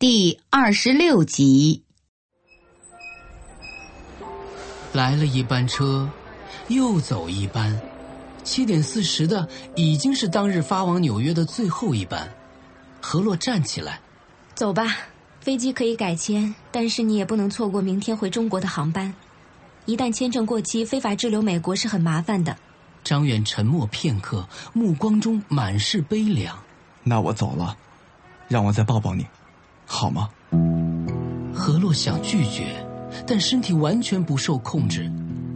[0.00, 1.82] 第二十六集，
[4.92, 6.08] 来了一班车，
[6.68, 7.76] 又走一班，
[8.44, 12.32] 七点四十的已经是当日发往纽约的最后一班。
[13.00, 14.00] 何洛站起来，
[14.54, 14.98] 走吧，
[15.40, 19.12] 飞机可以改签，但是你也不能错过明天回中国的航班。
[19.84, 22.56] 一旦签证过期，非法滞留美国是很麻烦的。
[23.02, 26.56] 张远沉默片刻，目光中满是悲凉。
[27.02, 27.76] 那我走了，
[28.46, 29.26] 让我再抱抱你。
[29.90, 30.28] 好吗？
[31.54, 32.66] 何洛想拒绝，
[33.26, 35.10] 但身体完全不受控制，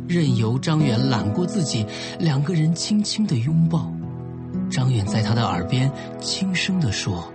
[0.09, 1.87] 任由张远揽过自己，
[2.19, 3.93] 两个人轻轻的拥抱。
[4.71, 7.31] 张远在他的耳边轻声的说：“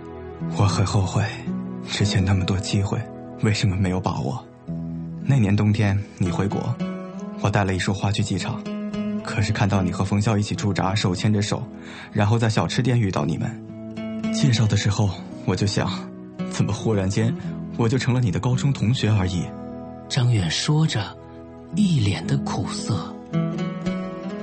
[0.58, 1.24] 我很后悔，
[1.88, 3.00] 之前那么多机会，
[3.42, 4.44] 为什么没有把握？
[5.22, 6.74] 那年冬天你回国，
[7.40, 8.60] 我带了一束花去机场，
[9.24, 11.62] 可是看到你和冯潇一起驻扎，手牵着手，
[12.12, 15.08] 然后在小吃店遇到你们，介绍的时候
[15.46, 15.88] 我就想。”
[16.50, 17.34] 怎么忽然间，
[17.76, 19.44] 我就成了你的高中同学而已？
[20.08, 21.16] 张远说着，
[21.76, 23.14] 一脸的苦涩。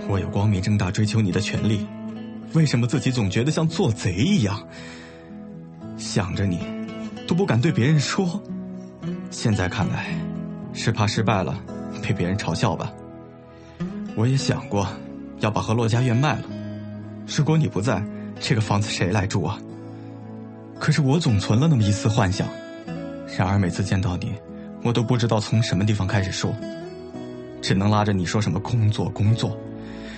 [0.07, 1.85] 我有光明正大追求你的权利，
[2.53, 4.61] 为什么自己总觉得像做贼一样？
[5.97, 6.59] 想着你，
[7.27, 8.41] 都不敢对别人说。
[9.31, 10.07] 现在看来，
[10.73, 11.57] 是怕失败了，
[12.01, 12.91] 被别人嘲笑吧？
[14.15, 14.87] 我也想过，
[15.39, 16.43] 要把和洛家院卖了。
[17.27, 18.01] 如果你不在，
[18.39, 19.57] 这个房子谁来住啊？
[20.79, 22.47] 可是我总存了那么一丝幻想，
[23.37, 24.33] 然而每次见到你，
[24.83, 26.53] 我都不知道从什么地方开始说，
[27.61, 29.57] 只能拉着你说什么工作工作。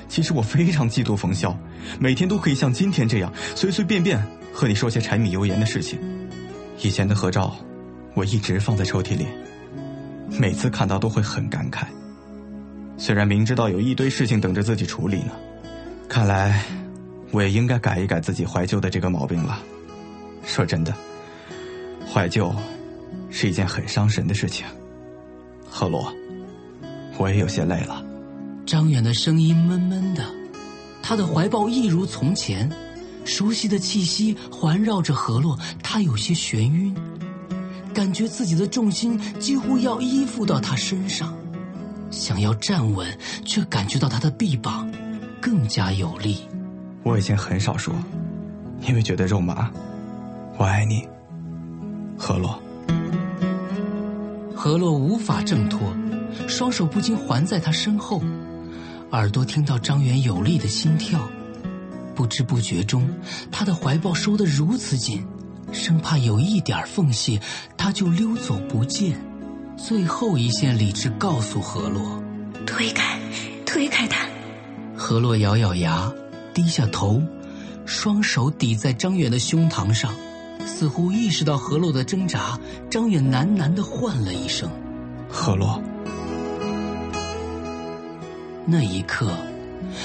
[0.10, 1.56] 其实我非常嫉妒冯潇，
[2.00, 4.22] 每天都可以像今天这样随随便便
[4.54, 6.00] 和你说些柴米油盐的事情。
[6.82, 7.56] 以前的合照，
[8.14, 9.26] 我一直放在抽屉里，
[10.40, 11.84] 每次看到都会很感慨。
[12.98, 15.32] 虽然明知道有一堆事情等着自己处理呢，
[16.10, 16.64] 看来
[17.32, 19.60] 我也应该改一改自己怀旧的这个毛病了。
[20.48, 20.92] 说真的，
[22.12, 22.52] 怀旧
[23.30, 24.66] 是一件很伤神的事情。
[25.70, 26.12] 何洛，
[27.18, 28.04] 我也有些累了。
[28.66, 30.26] 张远的声音闷闷的，
[31.04, 32.72] 他的怀抱一如从前，
[33.26, 36.96] 熟悉的气息环绕着何洛，他有些眩晕，
[37.94, 41.36] 感觉自己的重心几乎要依附到他身上，
[42.10, 43.08] 想要站稳，
[43.46, 44.90] 却感觉到他的臂膀
[45.42, 46.38] 更加有力。
[47.04, 47.94] 我以前很少说，
[48.88, 49.70] 因为觉得肉麻。
[50.60, 51.08] 我爱你，
[52.18, 52.60] 何洛。
[54.56, 55.80] 何洛无法挣脱，
[56.48, 58.20] 双手不禁环在他身后，
[59.12, 61.20] 耳朵听到张远有力的心跳，
[62.16, 63.08] 不知不觉中，
[63.52, 65.24] 他的怀抱收得如此紧，
[65.72, 67.40] 生怕有一点缝隙，
[67.78, 69.16] 他就溜走不见。
[69.78, 72.02] 最后一线理智告诉何洛：
[72.66, 73.20] 推开，
[73.64, 74.28] 推开他。
[74.96, 76.12] 何洛咬咬牙，
[76.52, 77.22] 低下头，
[77.86, 80.12] 双手抵在张远的胸膛上。
[80.68, 84.70] 似乎意识到何洛的挣扎，张远喃喃的唤了一声
[85.28, 85.82] ：“何洛。”
[88.70, 89.32] 那一刻，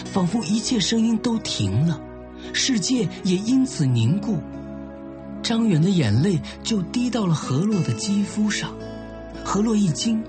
[0.05, 2.01] 仿佛一切声音都停了，
[2.53, 4.39] 世界也因此凝固。
[5.43, 8.73] 张远的眼泪就滴到了何洛的肌肤上，
[9.45, 10.23] 何洛一惊，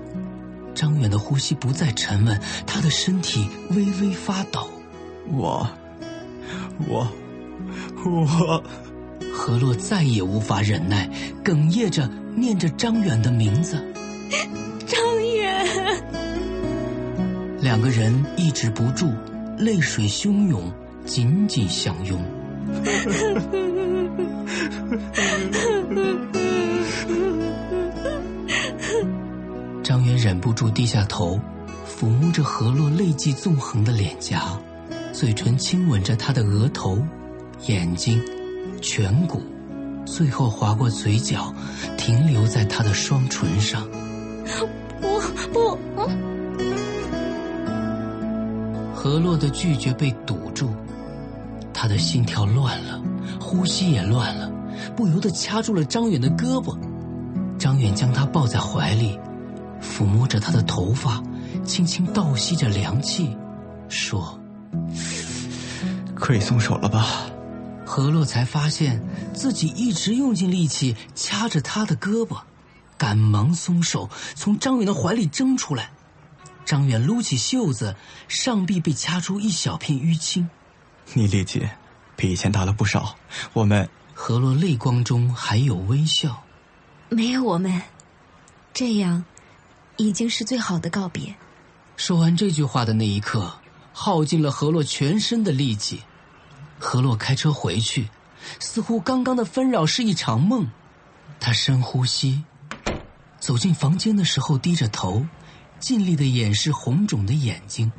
[0.74, 4.68] 张远的呼吸不再沉稳，他的身体微微发抖。
[5.30, 5.66] 我，
[6.88, 7.08] 我，
[8.04, 8.62] 我。
[9.36, 11.10] 何洛再也无法忍耐，
[11.44, 13.76] 哽咽着念着张远的名字
[14.86, 14.98] ：“张
[15.34, 15.66] 远。”
[17.60, 19.12] 两个人抑制不住，
[19.58, 20.72] 泪水汹涌，
[21.04, 22.22] 紧紧相拥。
[29.82, 31.38] 张远忍不住低下头，
[31.86, 34.58] 抚摸着何洛泪迹纵横的脸颊，
[35.12, 36.98] 嘴唇亲吻着她的额头、
[37.66, 38.22] 眼睛。
[38.84, 39.40] 颧骨，
[40.04, 41.54] 最后划过嘴角，
[41.96, 43.82] 停留在他的双唇上。
[45.00, 45.18] 不
[45.50, 45.78] 不，
[48.94, 50.68] 何洛的拒绝被堵住，
[51.72, 53.00] 他的心跳乱了，
[53.40, 54.52] 呼吸也乱了，
[54.94, 56.76] 不由得掐住了张远的胳膊。
[57.58, 59.18] 张远将他抱在怀里，
[59.80, 61.22] 抚摸着他的头发，
[61.64, 63.34] 轻轻倒吸着凉气，
[63.88, 64.38] 说
[66.14, 67.26] ：“可以松手了吧？”
[67.86, 69.02] 何洛才发现
[69.34, 72.40] 自己一直用尽力气掐着他的胳膊，
[72.96, 75.90] 赶忙松手，从张远的怀里挣出来。
[76.64, 77.94] 张远撸起袖子，
[78.26, 80.48] 上臂被掐出一小片淤青。
[81.12, 81.68] 你力气
[82.16, 83.14] 比以前大了不少。
[83.52, 86.42] 我们何洛泪光中还有微笑。
[87.10, 87.82] 没有我们，
[88.72, 89.24] 这样
[89.98, 91.34] 已经是最好的告别。
[91.96, 93.52] 说完这句话的那一刻，
[93.92, 96.02] 耗尽了何洛全身的力气。
[96.84, 98.10] 何洛开车回去，
[98.60, 100.68] 似乎刚刚的纷扰是一场梦。
[101.40, 102.44] 他深呼吸，
[103.40, 105.26] 走进房间的时候低着头。
[105.80, 107.90] 尽力的掩饰红肿的眼睛，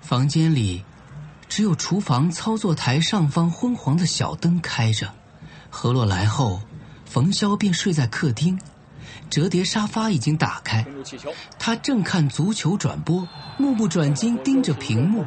[0.00, 0.84] 房间里
[1.48, 5.12] 只有厨房操作台上方昏黄的小灯开着。
[5.68, 6.60] 何洛来后，
[7.04, 8.60] 冯潇便睡在客厅，
[9.30, 10.86] 折叠沙发已经打开，
[11.58, 13.26] 他正看足球转播，
[13.58, 15.24] 目不转睛盯着屏幕。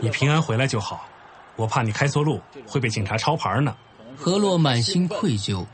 [0.00, 1.06] 你平安回来就好，
[1.58, 3.74] 我怕你开错路会被警察抄牌呢。
[4.16, 5.66] 何洛满心愧疚，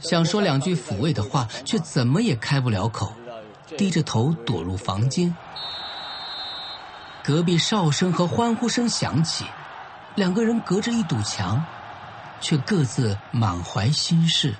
[0.00, 3.12] 想说两句抚慰的话，却怎么也开不了口。
[3.76, 5.34] 低着头躲入房间，
[7.24, 9.44] 隔壁哨声和欢呼声响起，
[10.14, 11.64] 两个人隔着一堵墙，
[12.40, 14.54] 却各自满怀心事。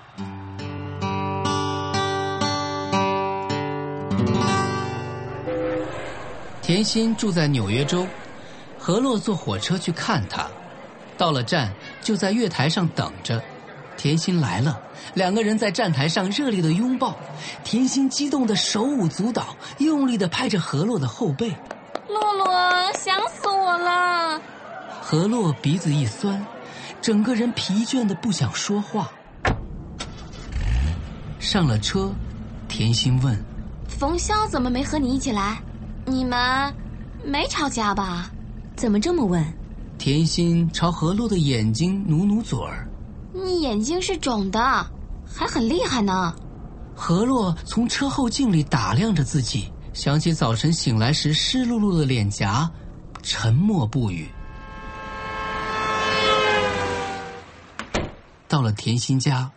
[6.63, 8.07] 甜心住在纽约州，
[8.79, 10.49] 何洛坐火车去看他，
[11.23, 13.41] 到了站就在月台上等着。
[13.97, 14.81] 甜心来了，
[15.15, 17.17] 两个人在站台上热烈的拥抱，
[17.63, 21.55] 甜心激动的手舞足蹈，用力的拍着何洛的后背。
[22.09, 22.47] 洛洛，
[22.95, 24.43] 想死我了！
[25.01, 26.45] 何洛鼻子一酸，
[27.01, 29.09] 整个人疲倦的不想说话。
[31.39, 32.11] 上了车，
[32.67, 33.41] 甜心问
[33.87, 35.63] ：“冯潇怎么没和你一起来？
[36.05, 36.75] 你们
[37.25, 38.29] 没吵架吧？
[38.75, 39.41] 怎么这么问？”
[40.03, 42.89] 甜心朝何洛的眼睛努努嘴儿。
[43.33, 44.85] 你眼睛是肿的，
[45.25, 46.35] 还很厉害呢。
[46.93, 52.69] 何洛从车后镜里打量着自己，想起早晨醒来时湿漉漉的脸颊，
[53.23, 54.27] 沉默不语。
[58.49, 59.49] 到了甜心家，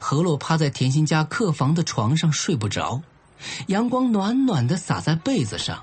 [0.00, 3.00] 何洛趴在甜心家客房的床上睡不着，
[3.68, 5.80] 阳光暖暖的洒在被子上。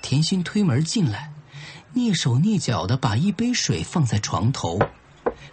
[0.00, 1.30] 甜心推门进来，
[1.94, 4.78] 蹑手蹑脚的把一杯水放在床头。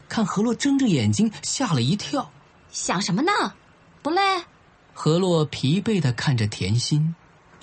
[0.08, 2.32] 看何洛睁着眼睛，吓了一跳。
[2.72, 3.32] 想什么呢？
[4.02, 4.22] 不累？
[4.94, 7.16] 何洛疲惫的看着甜心，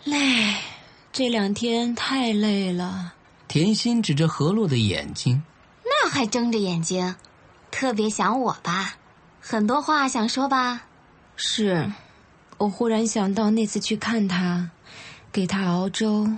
[0.05, 0.55] 累，
[1.13, 3.15] 这两天太累了。
[3.49, 5.43] 甜心指着何洛的眼睛，
[5.85, 7.15] 那还睁着眼睛？
[7.71, 8.97] 特别想我吧？
[9.41, 10.83] 很多话想说吧？
[11.37, 11.91] 是，
[12.59, 14.71] 我忽然想到那次去看他，
[15.31, 16.29] 给他熬粥。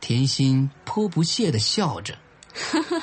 [0.00, 2.14] 甜心颇不屑的笑着。
[2.54, 3.02] 呵呵。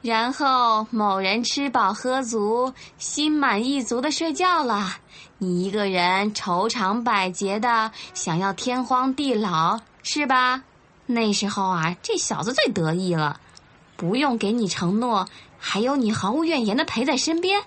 [0.00, 4.96] 然后某人吃饱喝足，心满意足的睡觉了。
[5.38, 10.62] 你一个人愁肠百结的，想要天荒地老，是吧？
[11.06, 13.40] 那时候啊，这小子最得意了，
[13.96, 15.28] 不用给你承诺，
[15.58, 17.64] 还有你毫无怨言的陪在身边。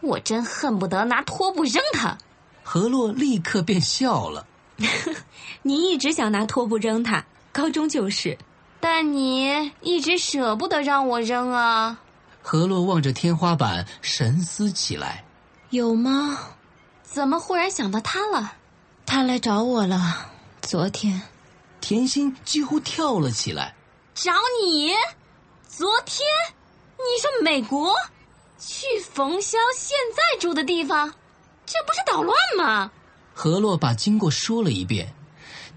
[0.00, 2.18] 我真恨不得拿拖布扔他。
[2.62, 4.46] 何洛立刻便笑了。
[5.62, 7.24] 你一直想拿拖布扔他，
[7.56, 8.36] 高中就是。
[8.80, 11.98] 但你一直舍不得让我扔啊！
[12.42, 15.24] 何洛望着天花板，神思起来。
[15.70, 16.38] 有吗？
[17.02, 18.52] 怎么忽然想到他了？
[19.06, 20.28] 他来找我了。
[20.60, 21.22] 昨天，
[21.80, 23.74] 甜心几乎跳了起来。
[24.14, 24.92] 找你？
[25.66, 26.26] 昨天？
[26.98, 27.94] 你说美国？
[28.58, 31.10] 去冯潇现在住的地方？
[31.64, 32.90] 这不是捣乱吗？
[33.32, 35.12] 何洛把经过说了一遍。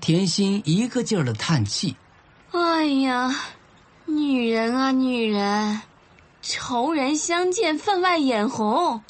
[0.02, 1.96] 甜心一个劲儿的叹气。
[2.52, 3.34] 哎呀，
[4.06, 5.82] 女人啊，女人，
[6.42, 9.02] 仇人相见，分外眼红。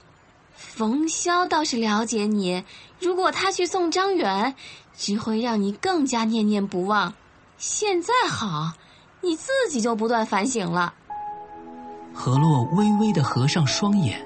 [0.53, 2.63] 冯潇倒是了解你，
[2.99, 4.53] 如果他去送张远，
[4.97, 7.13] 只会让你更加念念不忘。
[7.57, 8.73] 现在好，
[9.21, 10.93] 你自己就不断反省了。
[12.13, 14.19] 何洛微微的合上双眼。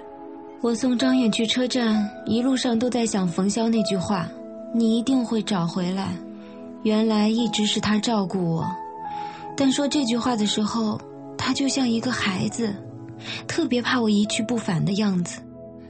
[0.61, 4.27] 我送张远去车站，一路上都在想冯潇那句话
[4.73, 6.15] ：“你一定会找回来。”
[6.83, 8.65] 原来一直是他照顾我。
[9.55, 10.99] 但说这句话的时候，
[11.37, 12.73] 他就像一个孩子，
[13.47, 15.41] 特别怕我一去不返的样子。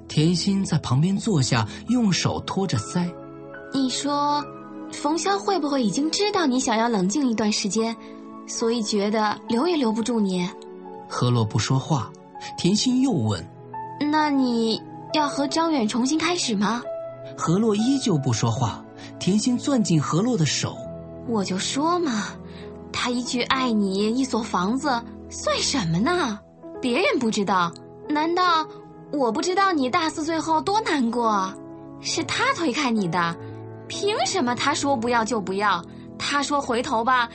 [0.07, 3.09] 甜心在旁边坐下，用手托着腮。
[3.73, 4.43] 你说，
[4.91, 7.95] 冯潇会不会已经知道你想要冷静一段时间，
[8.45, 10.47] 所以觉得留也留不住你？
[11.09, 12.11] 何洛不说话，
[12.57, 13.43] 甜心又问
[14.11, 14.79] ：“那你
[15.13, 16.83] 要和张远重新开始吗？”
[17.37, 18.83] 何洛依旧不说话，
[19.17, 20.77] 甜心攥紧何洛的手。
[21.27, 22.29] 我就说嘛。
[22.91, 26.39] 他一句爱你，一所房子算什么呢？
[26.81, 27.73] 别人不知道，
[28.07, 28.67] 难道
[29.11, 31.51] 我不知道你大四最后多难过？
[32.01, 33.35] 是他推开你的，
[33.87, 35.83] 凭什么他说不要就不要？
[36.19, 37.27] 他说回头吧，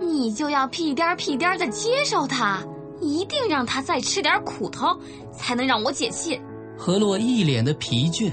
[0.00, 2.60] 你就要屁颠儿屁颠儿的接受他，
[3.00, 4.88] 一定让他再吃点苦头，
[5.32, 6.40] 才能让我解气。
[6.76, 8.32] 何洛一脸的疲倦。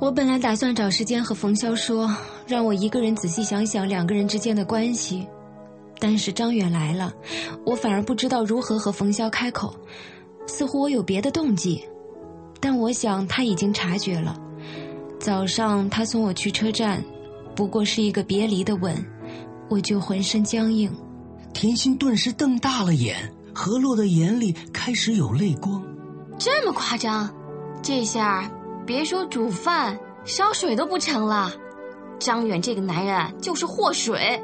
[0.00, 2.10] 我本来打算找时间和冯潇说，
[2.46, 5.26] 让我一个人仔细想想两个人之间的关系，
[5.98, 7.12] 但是张远来了，
[7.64, 9.74] 我反而不知道如何和冯潇开口。
[10.46, 11.82] 似乎我有别的动机，
[12.60, 14.38] 但我想他已经察觉了。
[15.18, 17.02] 早上他送我去车站，
[17.54, 18.94] 不过是一个别离的吻，
[19.70, 20.94] 我就浑身僵硬。
[21.54, 23.16] 甜心顿时瞪大了眼，
[23.54, 25.82] 何洛的眼里开始有泪光。
[26.38, 27.34] 这么夸张？
[27.80, 28.50] 这下
[28.84, 31.50] 别说煮饭、烧水都不成了。
[32.18, 34.42] 张远这个男人就是祸水。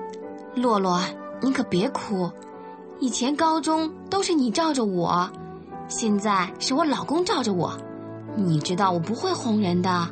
[0.54, 1.00] 洛洛，
[1.40, 2.30] 你可别哭，
[2.98, 5.30] 以前高中都是你罩着我。
[5.88, 7.72] 现在是我老公罩着我，
[8.36, 10.08] 你知道我不会哄人的，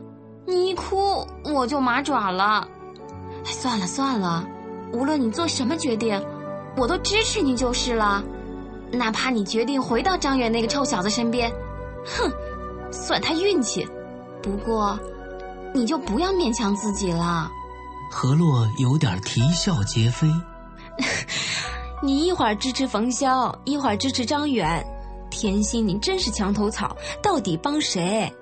[0.47, 2.67] 你一哭我就麻爪了。
[3.45, 4.47] 算了算了，
[4.93, 6.21] 无论你做什么决定，
[6.77, 8.23] 我都支持你就是了。
[8.91, 11.53] 哪怕你决定回到张远那个臭小子身边，
[12.05, 12.31] 哼，
[12.91, 13.87] 算他运气。
[14.43, 14.99] 不过，
[15.75, 17.51] 你就不要勉强自己了。
[18.11, 20.27] 何洛有点啼笑皆非。
[22.03, 24.85] 你一会儿支持冯潇，一会儿支持张远。
[25.31, 28.33] 甜心，你真是墙头草，到底帮谁？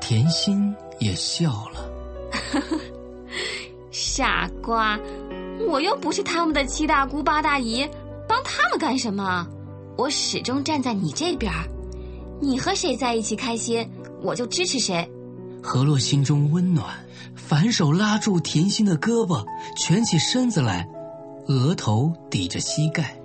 [0.00, 1.90] 甜心也笑了，
[3.90, 4.98] 傻瓜，
[5.68, 7.86] 我又不是他们的七大姑八大姨，
[8.28, 9.46] 帮他们干什么？
[9.96, 11.52] 我始终站在你这边，
[12.40, 13.86] 你和谁在一起开心，
[14.22, 15.06] 我就支持谁。
[15.62, 16.86] 何洛心中温暖，
[17.34, 19.44] 反手拉住甜心的胳膊，
[19.76, 20.88] 蜷起身子来，
[21.48, 23.17] 额头抵着膝盖。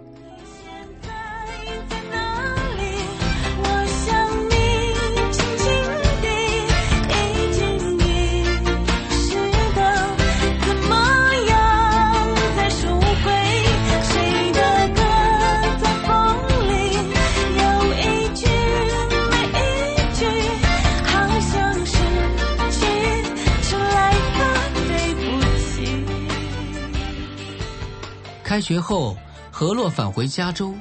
[28.74, 29.16] 学后，
[29.52, 30.74] 何洛返回加州，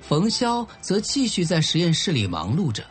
[0.00, 2.84] 冯潇则继续在实验室里忙碌着。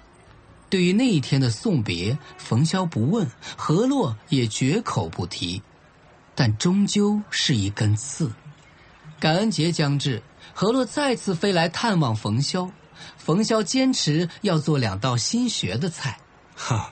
[0.69, 5.62] 对于那一天的送别，冯潇不问，何洛也绝口不提。
[6.35, 8.33] 但终究是一根刺。
[9.17, 10.21] 感恩节将至，
[10.53, 12.69] 何洛再次飞来探望冯潇。
[13.17, 16.19] 冯潇坚持要做两道新学的菜。
[16.53, 16.91] 哈，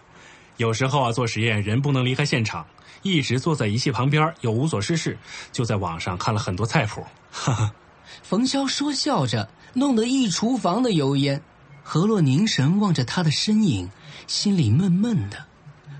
[0.56, 2.66] 有时候啊，做实验人不能离开现场。
[3.02, 5.18] 一直坐在仪器旁边，又无所事事，
[5.52, 7.04] 就在网上看了很多菜谱。
[7.32, 7.74] 哈哈，
[8.22, 11.42] 冯潇说笑着，弄得一厨房的油烟。
[11.84, 13.90] 何洛凝神望着他的身影，
[14.28, 15.46] 心里闷闷的。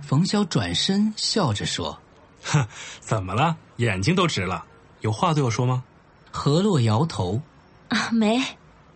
[0.02, 1.98] 冯潇转身笑着说
[2.44, 2.68] ：“哼，
[3.00, 3.58] 怎么了？
[3.78, 4.64] 眼睛都直了，
[5.00, 5.84] 有话对我说吗？”
[6.30, 7.42] 何洛摇头
[7.90, 8.42] ：“啊，没。”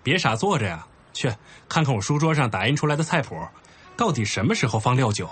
[0.04, 1.34] 别傻坐着呀，去
[1.68, 3.36] 看看我书桌上打印出来的菜谱，
[3.98, 5.30] 到底什么时候放料酒？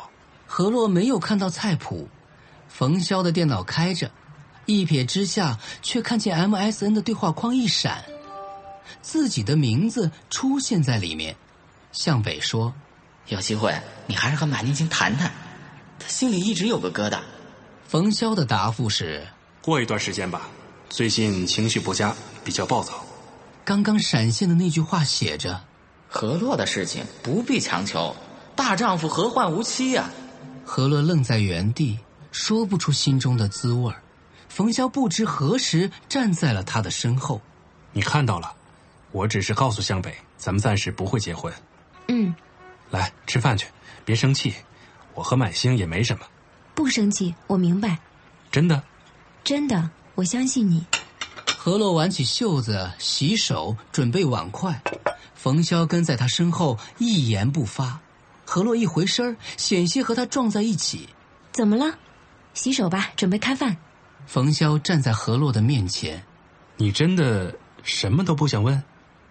[0.47, 2.07] 何洛没有看到菜谱。
[2.67, 4.09] 冯潇的电脑开着，
[4.65, 8.03] 一瞥之下，却看见 MSN 的对话框一闪，
[9.01, 11.35] 自己的名字出现在里面。
[11.91, 12.73] 向北说
[13.27, 13.77] ：“有机会，
[14.07, 15.31] 你还是和马念青谈谈。
[15.99, 17.19] 他心里一直有个疙瘩。”
[17.87, 19.27] 冯潇的答复是
[19.61, 20.43] ：“过一段时间吧，
[20.89, 23.05] 最近情绪不佳，比较暴躁。”
[23.65, 25.61] 刚刚闪现的那句话写着
[26.07, 28.15] ：“何洛的事情不必强求，
[28.55, 30.09] 大丈夫何患无妻呀？”
[30.65, 31.99] 何洛愣在原地。
[32.31, 33.93] 说不出心中的滋味
[34.53, 37.41] 冯潇不知何时站在了他的身后。
[37.91, 38.53] 你看到了，
[39.11, 41.51] 我只是告诉向北，咱们暂时不会结婚。
[42.07, 42.31] 嗯，
[42.91, 43.65] 来吃饭去，
[44.05, 44.53] 别生气。
[45.15, 46.25] 我和满星也没什么。
[46.75, 47.97] 不生气，我明白。
[48.51, 48.83] 真的？
[49.43, 50.85] 真的，我相信你。
[51.57, 54.79] 何洛挽起袖子，洗手，准备碗筷。
[55.33, 57.99] 冯潇跟在他身后，一言不发。
[58.45, 61.09] 何洛一回身，险些和他撞在一起。
[61.51, 61.97] 怎么了？
[62.53, 63.75] 洗手吧，准备开饭。
[64.25, 66.23] 冯潇站在何洛的面前，
[66.77, 67.53] 你真的
[67.83, 68.83] 什么都不想问？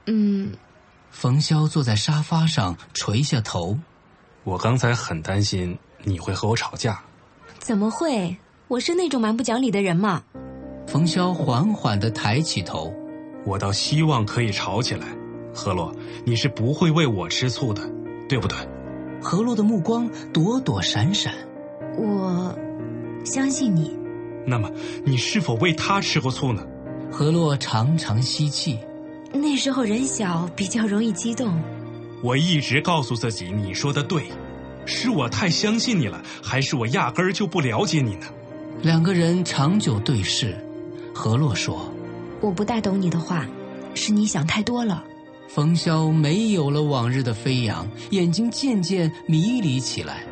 [0.06, 0.52] 嗯。
[1.11, 3.78] 冯潇坐在沙发上，垂下头。
[4.44, 7.02] 我刚才很担心你会和我吵架。
[7.58, 8.37] 怎么会？
[8.68, 10.22] 我是那种蛮不讲理的人吗？
[10.87, 12.92] 冯潇缓缓的抬起头。
[13.44, 15.06] 我倒希望可以吵起来。
[15.54, 15.94] 何洛，
[16.25, 17.82] 你是不会为我吃醋的，
[18.28, 18.56] 对不对？
[19.20, 21.34] 何洛的目光躲躲闪闪。
[21.99, 22.56] 我。
[23.25, 23.96] 相信你，
[24.46, 24.70] 那么
[25.04, 26.62] 你是否为他吃过醋呢？
[27.11, 28.78] 何洛长长吸气。
[29.32, 31.58] 那时候人小，比较容易激动。
[32.22, 34.25] 我一直告诉自己你说的对，
[34.87, 38.26] 是我太相信你了，还是我压根儿就不了解你呢？
[38.82, 40.56] 两个人长久对视，
[41.14, 41.92] 何洛说
[42.40, 43.46] ：“我不大懂你的话，
[43.94, 45.04] 是你想太多了。”
[45.49, 50.25] 冯潇没有了往日的飞扬，眼睛渐渐迷离起来。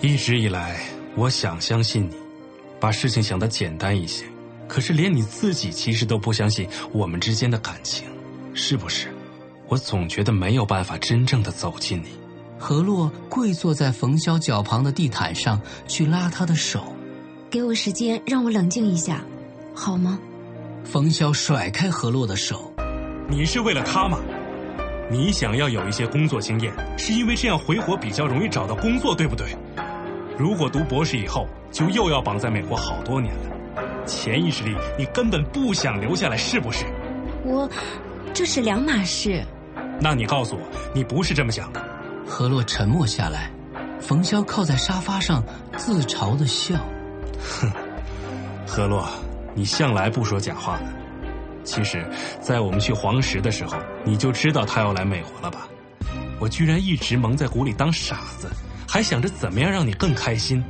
[0.00, 0.80] 一直以来，
[1.16, 2.14] 我想相信你，
[2.86, 4.24] 把事情想得简单一些。
[4.68, 8.06] 可是连你自己其实都不相信我们之间的感情，
[8.54, 9.12] 是不是？
[9.66, 12.10] 我总觉得没有办法真正的走近你。
[12.60, 16.94] 何洛跪坐在冯潇脚旁的地毯上，去拉他的手。
[17.50, 19.20] 给我时间，让我冷静一下，
[19.74, 20.16] 好吗？
[20.84, 22.72] 冯潇甩开何洛的手。
[23.28, 24.20] 你是为了他吗？
[25.10, 29.56] 你想要有一些工作经验，是因为这样回国比较容易找到工作，对不对？
[30.38, 33.50] 如果读博士以后，就又要绑在美国好多年了。
[34.06, 36.86] 潜意识里，你根本不想留下来，是不是？
[37.44, 37.68] 我，
[38.32, 39.44] 这是两码事。
[40.00, 40.62] 那你告诉我，
[40.94, 41.88] 你不是这么想的。
[42.26, 43.50] 何洛沉默下来，
[44.00, 45.44] 冯潇靠在沙发上，
[45.76, 46.76] 自嘲的笑。
[47.38, 47.70] 哼，
[48.66, 49.06] 何洛，
[49.54, 50.86] 你向来不说假话的。
[51.62, 52.08] 其实，
[52.40, 55.68] 在我们去黄石的时候，你就知道他要来美国了吧？
[56.40, 58.48] 我居然一直蒙在鼓里当傻子，
[58.88, 60.64] 还想着怎么样让你更开心。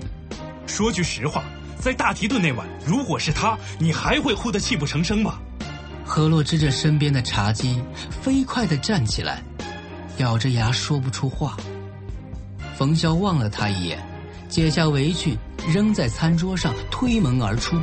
[0.67, 1.45] 说句实话，
[1.79, 5.39] 在大提顿那晚，如果是他，你还会哭得泣不成声吗？
[6.05, 7.81] 何洛支着身边的茶几，
[8.23, 9.43] 飞快地站起来，
[10.19, 11.57] 咬着牙说不出话。
[12.77, 14.07] 冯潇望了他一眼，
[14.49, 15.37] 解下围裙。
[15.73, 17.77] 扔在餐桌上，推门而出。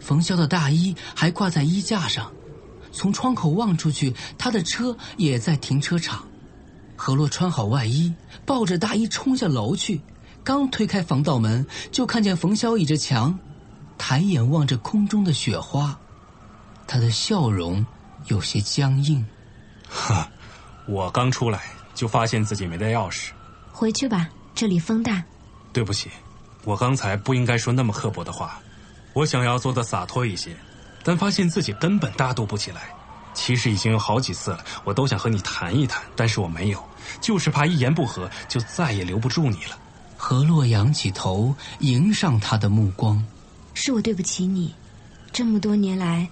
[0.00, 2.32] 冯潇的大衣还挂在衣架上，
[2.90, 6.26] 从窗口望出去，他的车也在停车场。
[6.96, 8.10] 何洛穿好外衣，
[8.46, 10.00] 抱着大衣冲下楼去，
[10.44, 13.38] 刚推开防盗门，就看见冯潇倚着墙，
[13.98, 15.98] 抬眼望着空中的雪花，
[16.86, 17.84] 他的笑容
[18.26, 19.24] 有些僵硬。
[19.88, 20.28] 哈，
[20.86, 21.62] 我刚出来
[21.94, 23.30] 就发现自己没带钥匙。
[23.70, 25.22] 回去吧，这里风大。
[25.72, 26.10] 对不起，
[26.64, 28.58] 我刚才不应该说那么刻薄的话。
[29.12, 30.56] 我想要做的洒脱一些，
[31.02, 32.82] 但发现自己根本大度不起来。
[33.34, 36.82] 其实已经有好几次了，我都想和你谈一谈，但是我没有，
[37.20, 39.78] 就是怕一言不合就再也留不住你了。
[40.20, 43.24] 何洛仰起头，迎上他的目光。
[43.72, 44.74] 是我对不起你，
[45.32, 46.28] 这么多年来，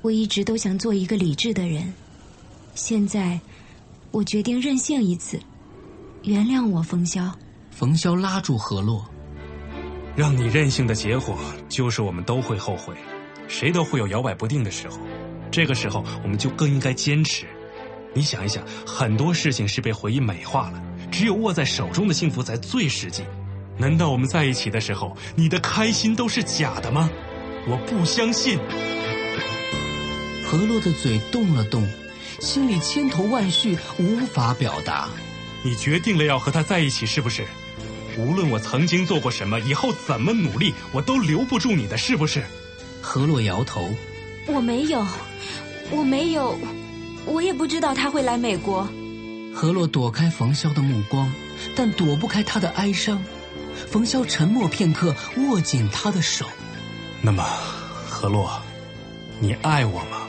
[0.00, 1.92] 我一直都想做一个理智的人。
[2.74, 3.38] 现在，
[4.10, 5.38] 我决定任性一次，
[6.22, 7.30] 原谅我，冯潇。
[7.70, 9.04] 冯潇拉住何洛，
[10.16, 12.94] 让你任性的结果就是我们都会后悔，
[13.48, 14.98] 谁都会有摇摆不定的时候。
[15.50, 17.46] 这个时候，我们就更应该坚持。
[18.14, 20.82] 你想一想，很多事情是被回忆美化了，
[21.16, 23.22] 只有握在手中的幸福才最实际。
[23.78, 27.08] 难道我们在一起的时候，你的开心都是假的吗？
[27.66, 28.58] 我不相信。
[30.46, 31.88] 何洛的嘴动了动，
[32.38, 35.08] 心里千头万绪，无法表达。
[35.62, 37.46] 你决定了要和他在一起，是不是？
[38.18, 42.44] 无论我曾经做过什么，以后怎么努力，我都留不住你的，是不是？
[43.00, 43.88] 何洛摇头，
[44.46, 45.06] 我没有，
[45.90, 46.58] 我没有，
[47.24, 48.86] 我也不知道他会来美国。
[49.58, 51.32] 何洛躲开冯潇的目光，
[51.74, 53.24] 但躲不开他的哀伤。
[53.90, 55.16] 冯潇沉默片刻，
[55.48, 56.44] 握紧他的手。
[57.22, 57.42] 那么，
[58.06, 58.60] 何洛，
[59.40, 60.28] 你爱我吗？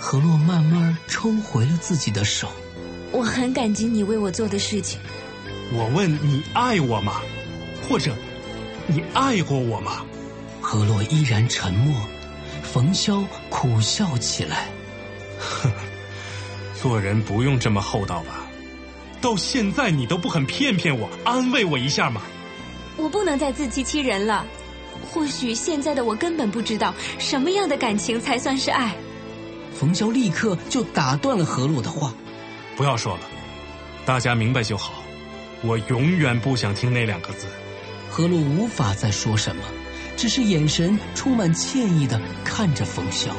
[0.00, 2.48] 何洛慢慢抽回了自己的手。
[3.12, 4.98] 我很感激你为我做的事情。
[5.72, 7.22] 我问你爱我吗？
[7.88, 8.16] 或者，
[8.88, 10.04] 你爱过我吗？
[10.60, 11.94] 何洛依然沉默。
[12.64, 14.66] 冯潇苦笑起来。
[15.38, 15.70] 哼，
[16.82, 18.42] 做人不用这么厚道吧？
[19.26, 22.22] 到现在你都不肯骗骗我，安慰我一下吗？
[22.96, 24.46] 我不能再自欺欺人了。
[25.10, 28.94] 或许现在的我根本不知道什么样的感情才算是爱。
[29.74, 32.14] 冯潇立刻就打断了何洛的话。
[32.76, 33.22] 不要说了，
[34.04, 35.02] 大家明白就好。
[35.60, 37.48] 我永远不想听那两个字。
[38.08, 39.62] 何洛无法再说什么，
[40.16, 43.30] 只是眼神充满歉意的看着冯潇。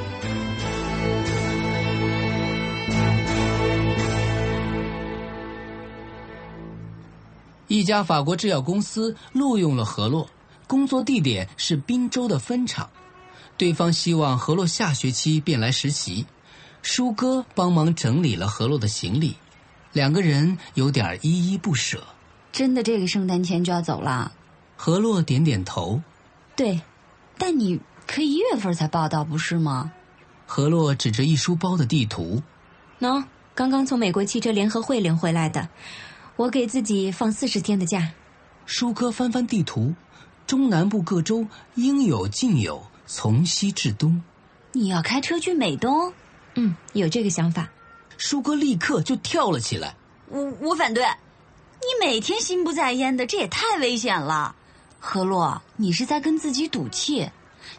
[7.87, 10.29] 家法国制药公司录用了何洛，
[10.67, 12.87] 工作地点是滨州的分厂。
[13.57, 16.25] 对方希望何洛下学期便来实习。
[16.83, 19.35] 舒哥帮忙整理了何洛的行李，
[19.93, 22.03] 两个人有点依依不舍。
[22.51, 24.31] 真的，这个圣诞前就要走了？
[24.75, 26.01] 何洛点点头。
[26.55, 26.79] 对，
[27.37, 29.91] 但你可以一月份才报道，不是吗？
[30.45, 32.41] 何洛指着一书包的地图。
[32.99, 33.23] 喏，
[33.53, 35.67] 刚刚从美国汽车联合会领回来的，
[36.37, 38.09] 我给自己放四十天的假。
[38.67, 39.93] 舒哥翻翻地图，
[40.45, 41.45] 中南部各州
[41.75, 44.21] 应有尽有，从西至东。
[44.71, 46.13] 你要开车去美东？
[46.53, 47.67] 嗯，有这个想法。
[48.17, 49.95] 舒哥立刻就跳了起来。
[50.29, 54.55] 我我反对，你每天心不在焉的，这也太危险了。
[54.99, 57.27] 何洛，你是在跟自己赌气，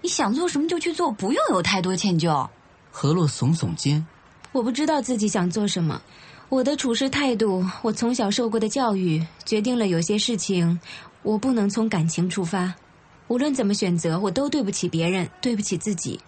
[0.02, 2.48] 你想做什么就去做，不用有太多歉疚。
[2.90, 4.04] 何洛耸耸肩，
[4.50, 6.00] 我不知道自己想做什么。
[6.48, 10.80] 我的处事态度，我从小受过的教育，决定了有些事情，
[11.22, 12.72] 我不能从感情出发。
[13.26, 16.18] 无论怎么选择，我都对不起别人，对不起自己，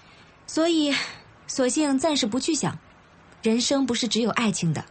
[0.47, 0.95] 所以，
[1.47, 2.79] 索性暂时不去想。
[3.43, 4.85] 人生不是只有爱情的。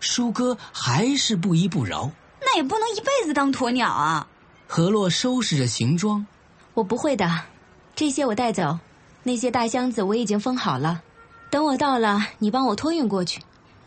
[0.00, 4.26] 舒哥还是不依不饶，那也不能一辈子当鸵鸟啊。
[4.66, 6.26] 何洛收拾着行装，
[6.74, 7.30] 我不会的，
[7.94, 8.76] 这些我带走，
[9.22, 11.00] 那些大箱子我已经封好了，
[11.50, 13.40] 等我到了，你帮我托运过去。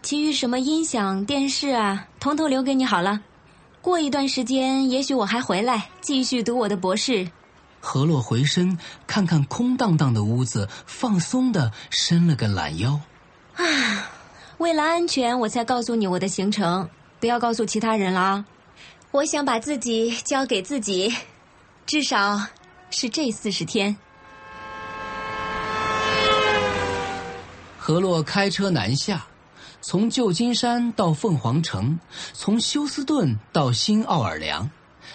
[0.06, 3.20] 其余什么音响、电视啊，统统留给你好了。
[3.82, 7.28] 过一段时间，也许我还回来继续读我的博士。
[7.80, 13.00] 何洛回身看看空荡荡的屋子，放松的伸了个懒腰。
[13.56, 13.66] 啊，
[14.60, 16.88] 为了安全，我才告诉你我的行程，
[17.20, 18.46] 不要告诉其他人了啊。
[19.10, 21.12] 我想把自己交给自己，
[21.88, 22.40] 至少
[22.92, 23.98] 是这四十天。
[27.80, 29.26] 何洛开车南下。
[29.88, 32.00] 从旧金山到凤凰城，
[32.34, 34.72] 从休斯顿到新奥尔良，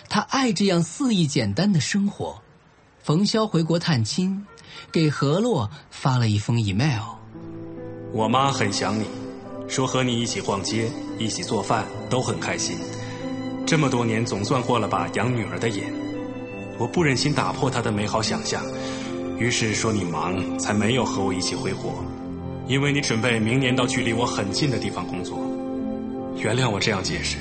[0.09, 2.40] 他爱这样肆意简单的生活。
[3.02, 4.46] 冯潇回国探亲，
[4.92, 7.02] 给何洛发了一封 email。
[8.12, 9.06] 我妈很想你，
[9.66, 12.78] 说和你一起逛街、一起做饭都很开心。
[13.66, 15.83] 这么多年总算过了把养女儿的瘾，
[16.78, 18.64] 我不忍心打破她的美好想象，
[19.37, 22.04] 于是说你忙才没有和我一起回国。
[22.70, 25.40] 因为你准备明年到距离我很近的地方工作，
[26.37, 27.37] 原谅我这样解释。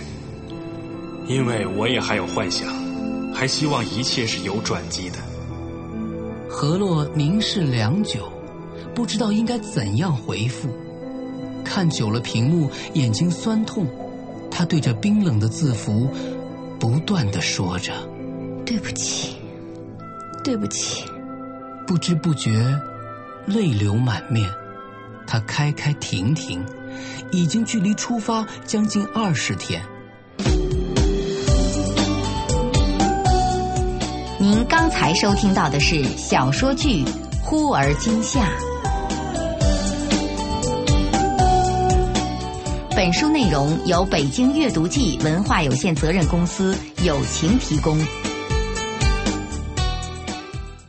[1.27, 2.67] 因为我也还有幻想，
[3.31, 5.19] 还希望一切是有转机的。
[6.49, 8.27] 何洛凝视良久，
[8.95, 10.67] 不知道应该怎样回复。
[11.63, 13.85] 看久了屏幕，眼睛酸痛。
[14.49, 16.09] 他对着冰冷的字符，
[16.79, 17.93] 不断的说着
[18.65, 19.35] ：“对不起，
[20.43, 21.05] 对不起。”
[21.85, 22.51] 不知不觉，
[23.45, 24.49] 泪流满面。
[25.31, 26.65] 他开开停停，
[27.29, 29.79] 已经距离出发将近二十天。
[34.39, 37.03] 您刚才收听到的是小说剧
[37.43, 38.39] 《忽而今夏》，
[42.95, 47.95] 本书内容由北京阅读记文化有限责任公司友情提供。